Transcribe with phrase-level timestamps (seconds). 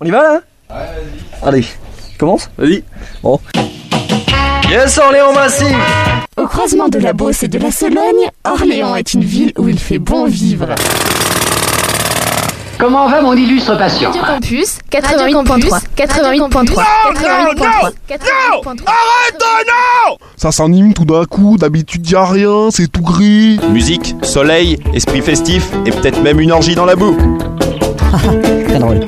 [0.00, 1.48] On y va là Ouais, vas-y.
[1.48, 2.84] Allez, je commence Vas-y.
[3.22, 3.40] Bon.
[4.70, 5.74] Yes, Orléans Massif
[6.36, 9.78] Au croisement de la Beauce et de la Sologne, Orléans est une ville où il
[9.78, 10.68] fait bon vivre.
[12.78, 16.84] Comment va mon illustre patient Radio Campus 88.3 88.3
[18.08, 23.58] 88.3 Arrête non Ça s'anime tout d'un coup, d'habitude y a rien, c'est tout gris.
[23.70, 27.16] Musique, soleil, esprit festif et peut-être même une orgie dans la boue.
[28.68, 29.00] Très drôle.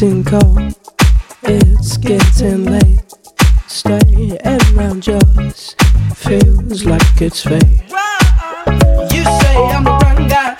[0.00, 0.74] Freezing cold,
[1.42, 3.00] it's getting late.
[3.66, 5.78] Stay around just
[6.16, 7.82] feels like it's fate.
[9.12, 10.56] You say I'm the wrong guy,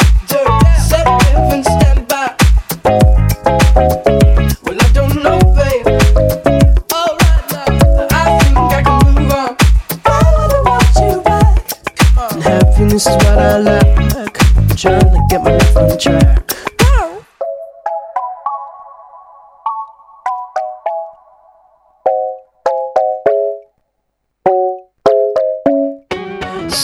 [0.78, 2.34] set live and stand by.
[4.62, 5.86] Well, I don't know, babe.
[6.92, 9.56] Alright now, I think I can move on.
[10.04, 12.32] I wanna want you back.
[12.32, 13.90] And happiness is what I lack.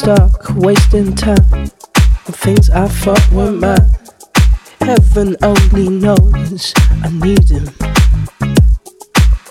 [0.07, 3.91] Stuck wasting time on things I thought were mine.
[4.81, 7.67] Heaven only knows I need him.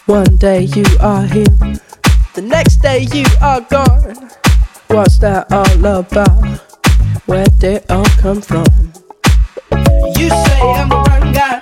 [0.05, 1.43] One day you are here,
[2.35, 4.29] the next day you are gone.
[4.87, 6.61] What's that all about?
[7.25, 8.63] Where did it all come from?
[10.15, 11.59] You say I'm the wrong guy,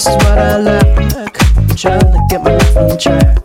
[0.00, 1.56] is what I lack.
[1.56, 3.39] I'm trying to get my life on track.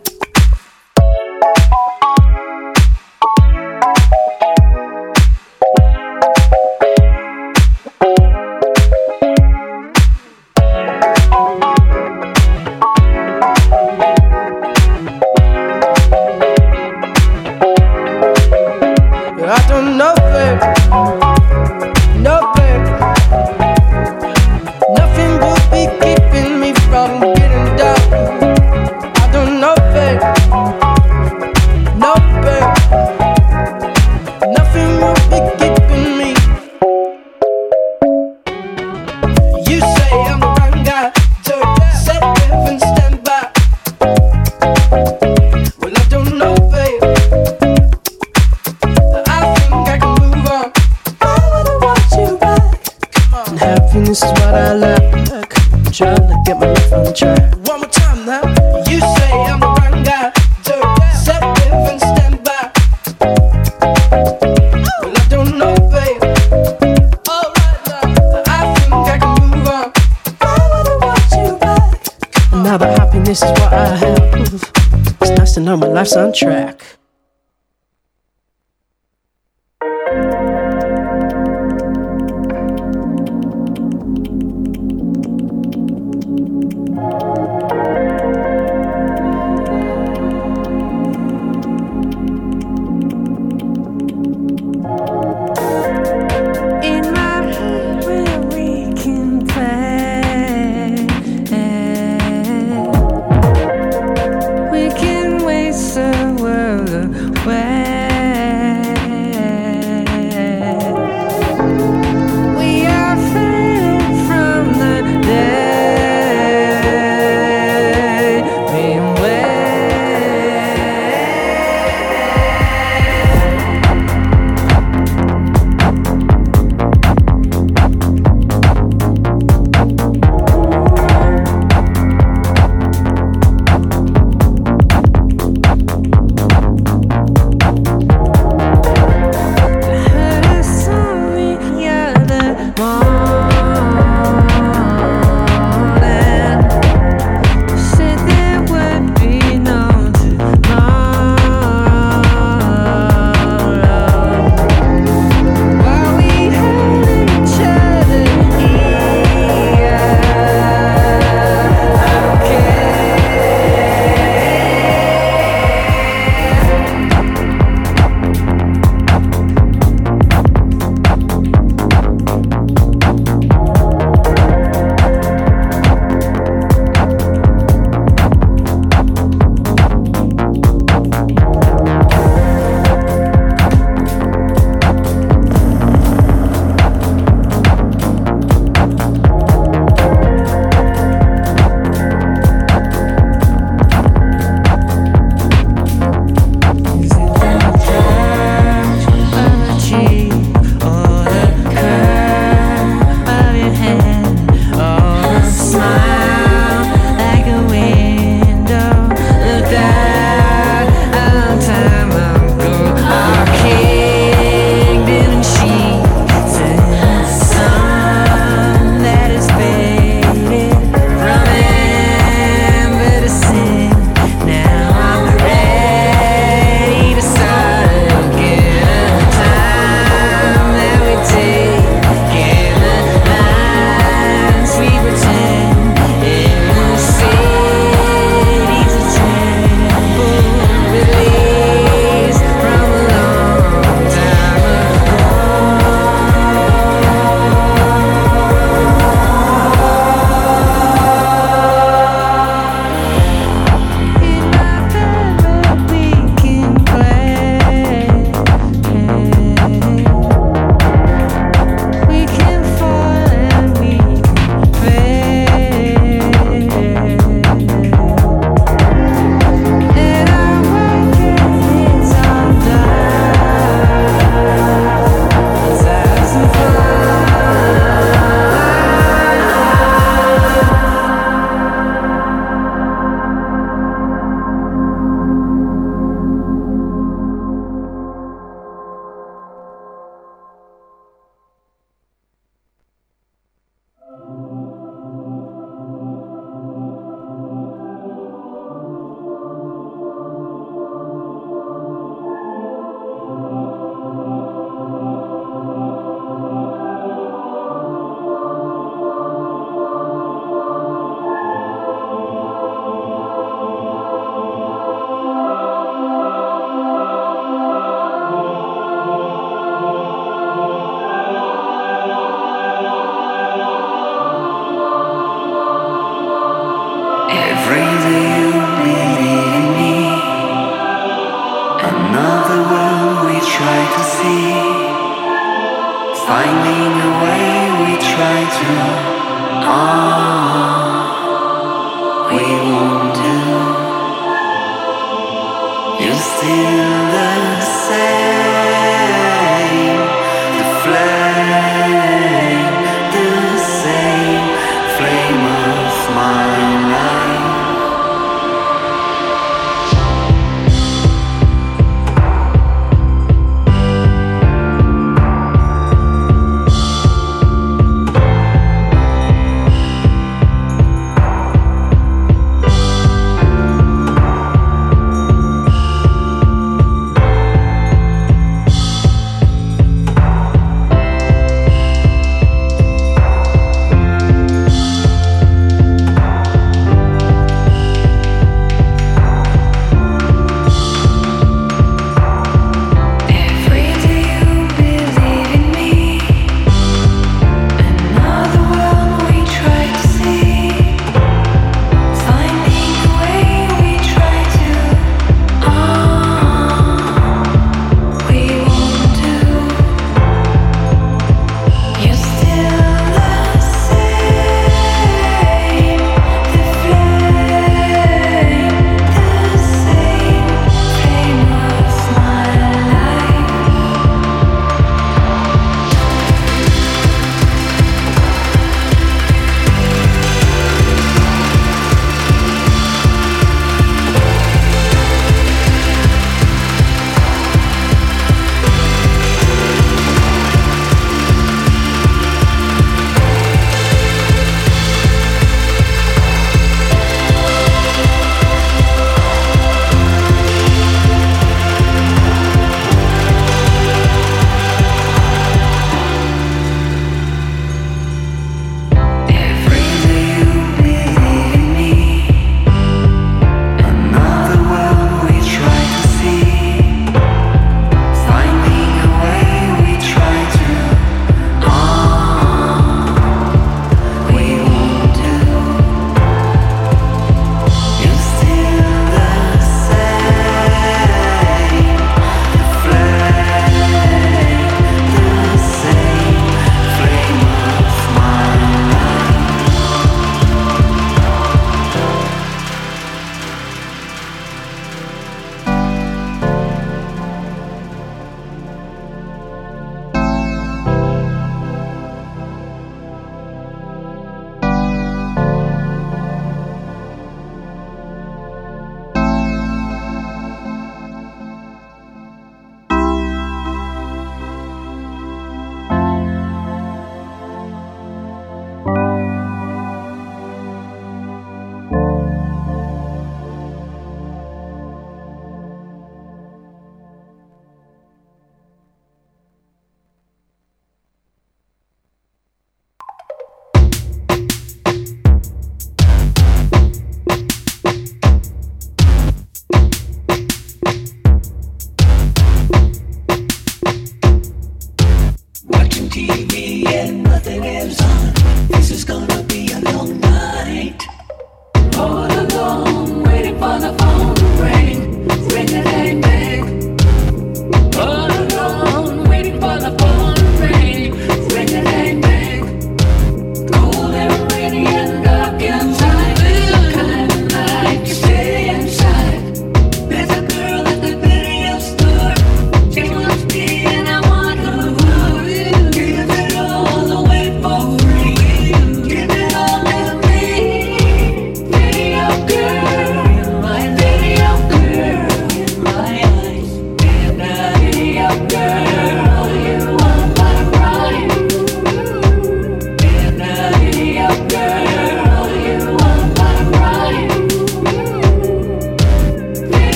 [75.56, 76.84] To know my life's on track.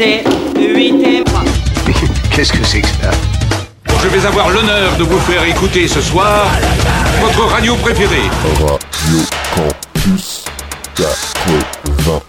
[0.00, 1.22] 8 et
[2.34, 3.10] Qu'est-ce que c'est que ça
[4.02, 6.46] Je vais avoir l'honneur de vous faire écouter ce soir
[7.20, 8.30] votre radio préférée.
[8.54, 10.44] Radio Campus
[10.96, 12.20] 88.3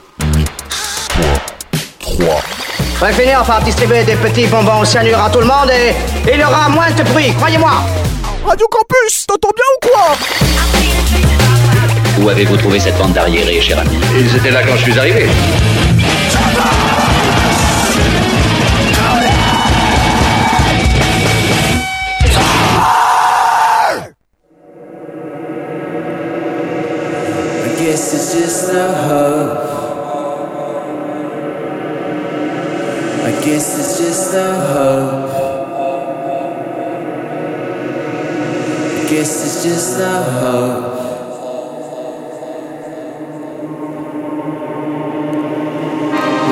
[2.99, 5.93] On va finir par distribuer des petits bonbons cyanure à tout le monde et
[6.29, 7.71] il y aura moins de bruit, croyez-moi.
[8.45, 10.17] Radio Campus, t'entends bien ou quoi?
[12.19, 13.97] Où avez-vous trouvé cette bande d'arriérés, cher ami?
[14.19, 15.29] Ils étaient là quand je suis arrivé.
[27.83, 29.57] guess it's just the hope.
[33.25, 35.31] I guess it's just the hope.
[38.99, 40.91] I guess it's just the hope.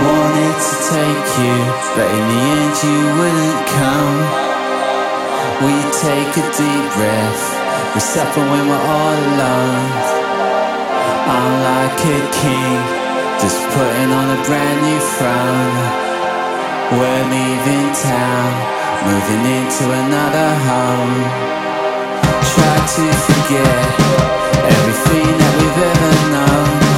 [0.09, 1.57] Wanted to take you,
[1.93, 4.17] but in the end you wouldn't come.
[5.61, 5.73] We
[6.05, 7.43] take a deep breath.
[7.93, 10.18] We suffer when we're all alone.
[11.29, 12.77] I'm like a king,
[13.37, 15.73] just putting on a brand new frown.
[16.97, 18.49] We're leaving town,
[19.05, 21.17] moving into another home.
[22.53, 23.79] Try to forget
[24.73, 26.88] everything that we've ever known.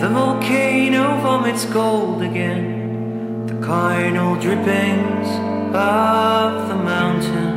[0.00, 5.28] The volcano vomits gold again, the carnal drippings
[5.74, 7.54] of the mountain.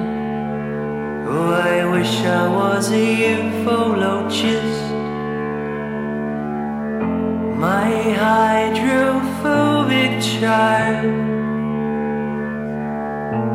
[1.27, 4.89] Oh, I wish I was a ufologist.
[7.60, 7.91] My
[8.23, 11.13] hydrophobic child,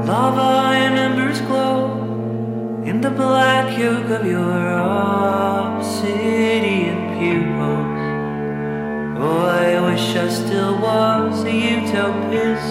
[0.07, 1.91] lava and embers glow
[2.85, 4.69] in the black yolk of your
[5.75, 7.86] obsidian pupil.
[9.19, 12.69] Oh, I wish I still was a utopist.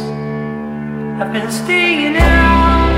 [1.19, 2.91] I've been staying out,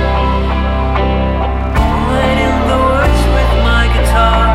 [2.12, 4.47] letting the words with my guitar.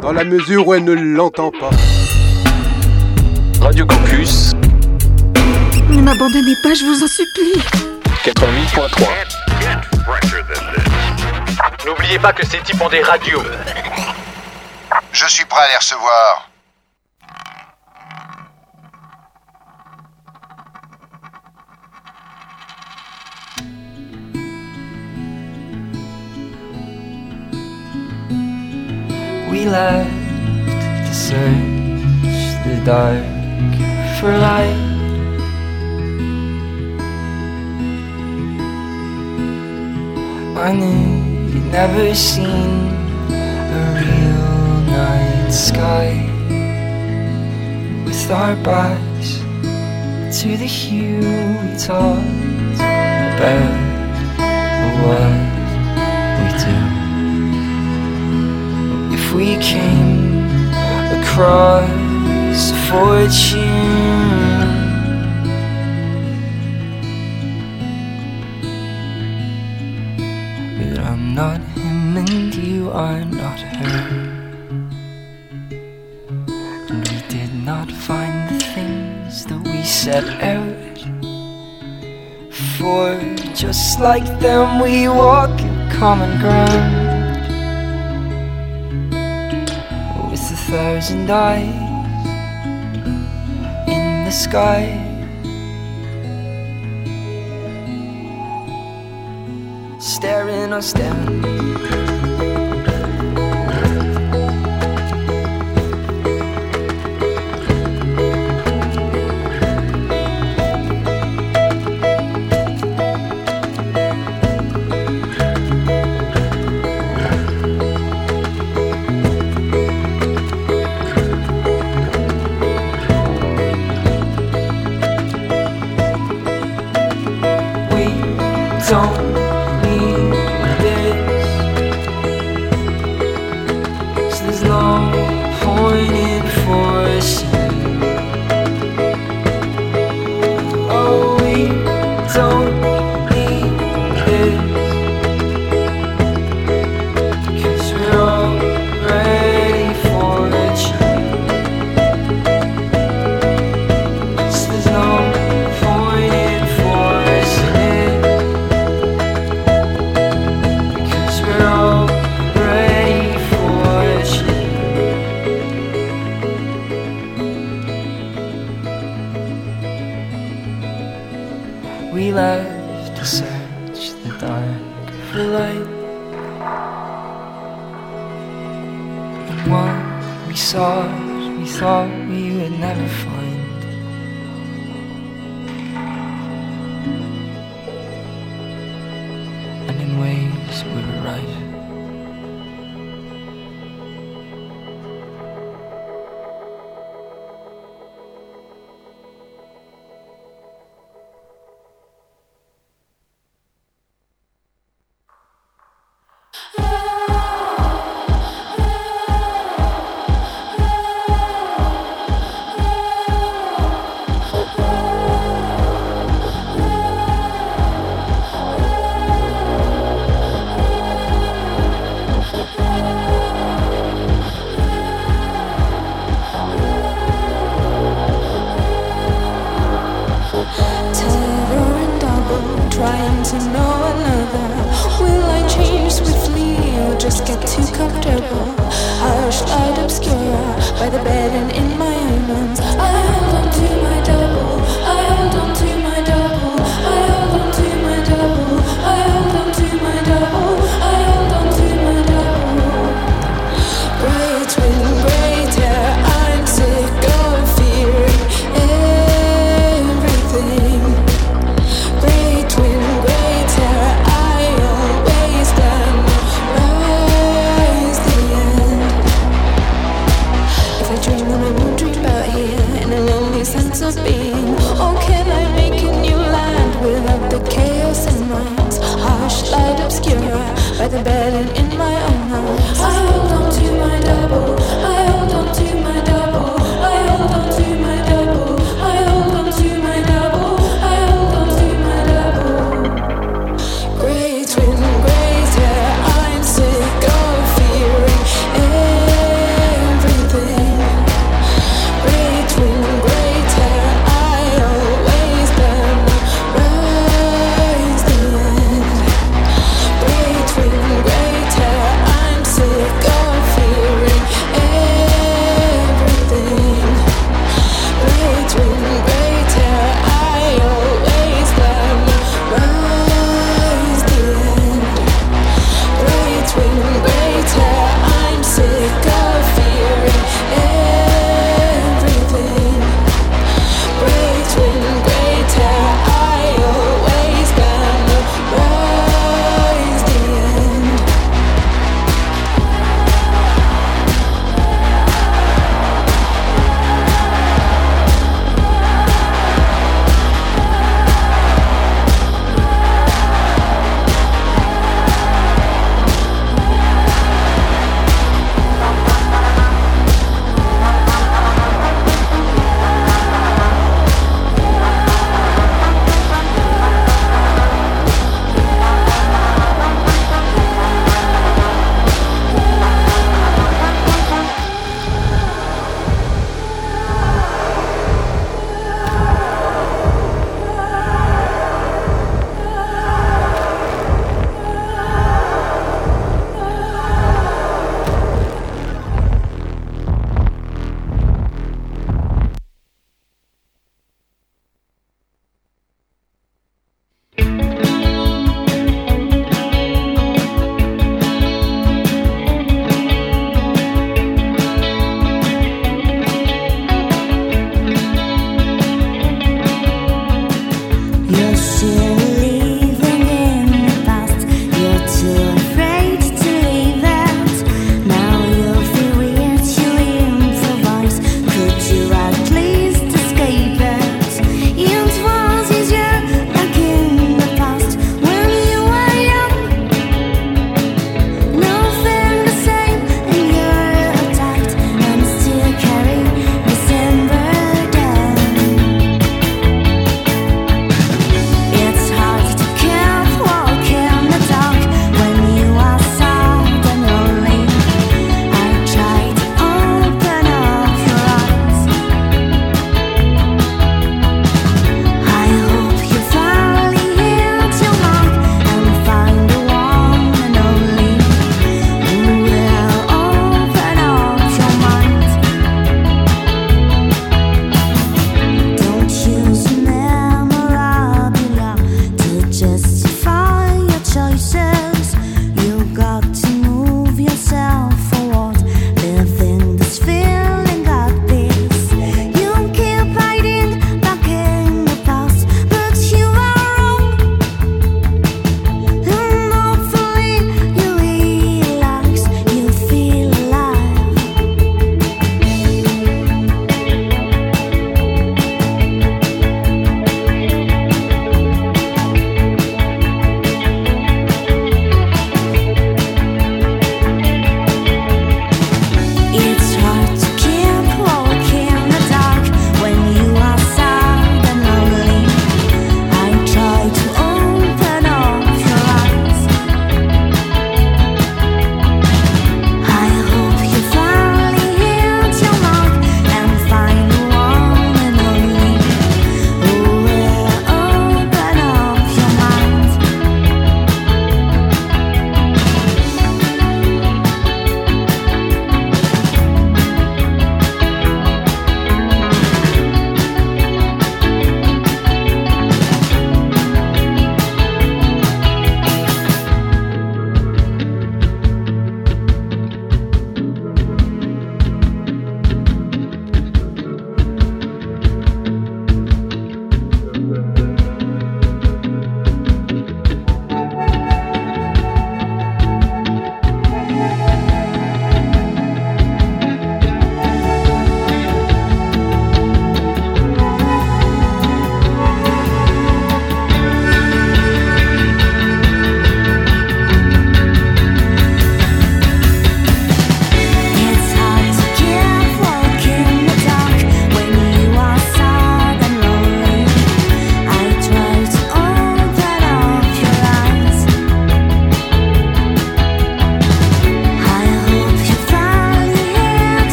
[0.00, 1.70] Dans la mesure où elle ne l'entend pas.
[3.60, 4.54] Radio Campus.
[5.90, 7.62] Ne m'abandonnez pas, je vous en supplie.
[8.24, 9.06] 88.3.
[11.86, 13.42] N'oubliez pas que ces types ont des radios.
[15.12, 16.45] Je suis prêt à les recevoir.
[29.66, 30.10] left
[31.06, 33.24] to search the dark
[34.18, 34.82] for light.
[40.56, 42.92] I knew you'd never seen
[43.30, 46.08] a real night sky
[48.04, 49.38] with our backs
[50.40, 52.78] to the hue we talked
[53.34, 53.86] about
[55.02, 55.32] what
[56.38, 56.95] we do
[59.36, 60.40] we came
[61.20, 63.60] across fortune.
[70.78, 73.98] But I'm not him and you are not her.
[76.88, 80.96] And we did not find the things that we set out
[82.78, 83.20] for.
[83.54, 87.05] Just like them, we walk in common ground.
[90.66, 91.62] thousand eyes
[93.88, 94.82] in the sky.
[100.00, 102.05] Staring us down.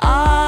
[0.00, 0.43] I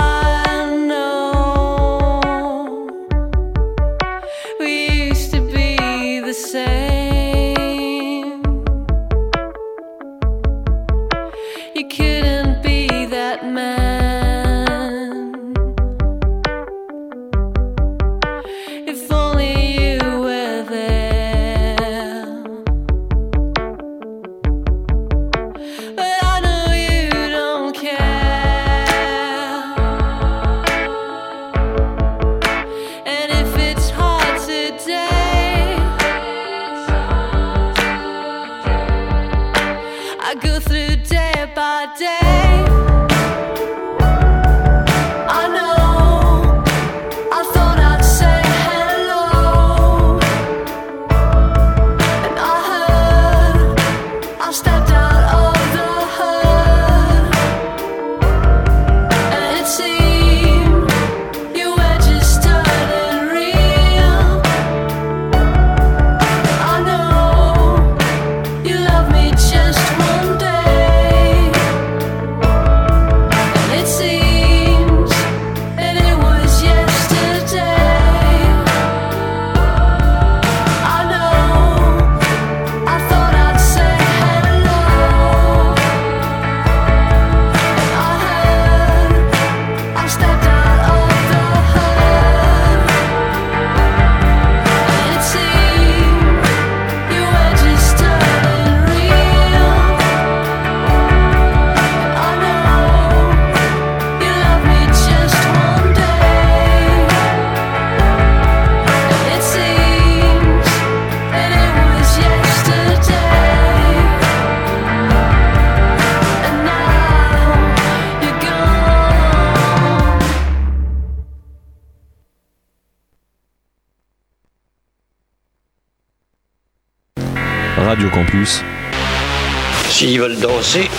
[129.88, 130.90] S'ils veulent danser,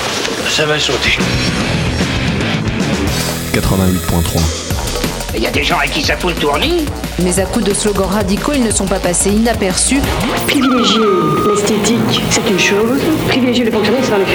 [0.49, 1.17] ça va sauter.
[3.53, 4.41] 88.3.
[5.35, 6.85] Il y a des gens à qui ça fout le tournis.
[7.23, 10.01] Mais à coups de slogans radicaux, ils ne sont pas passés inaperçus.
[10.47, 10.99] Privilégier
[11.47, 12.99] l'esthétique, c'est une chose.
[13.27, 14.25] Privilégier le fonctionnel, c'est dans le.